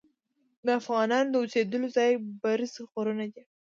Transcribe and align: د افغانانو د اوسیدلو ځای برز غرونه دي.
د 0.65 0.67
افغانانو 0.79 1.29
د 1.31 1.35
اوسیدلو 1.41 1.87
ځای 1.97 2.11
برز 2.41 2.73
غرونه 2.91 3.25
دي. 3.33 3.43